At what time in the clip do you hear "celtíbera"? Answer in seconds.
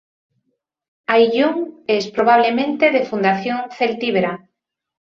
3.69-4.49